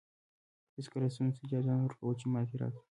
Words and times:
هېڅکله 0.75 1.07
ستونزو 1.13 1.33
ته 1.35 1.39
اجازه 1.45 1.71
نه 1.77 1.83
ورکوو 1.85 2.19
چې 2.19 2.25
ماتې 2.33 2.55
راکړي. 2.61 2.79